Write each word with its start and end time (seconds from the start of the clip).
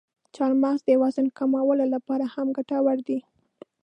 چارمغز 0.35 0.79
د 0.85 0.89
وزن 1.01 1.27
کمولو 1.37 1.85
لپاره 1.95 2.25
هم 2.33 2.47
ګټور 2.57 2.97
دی. 3.07 3.19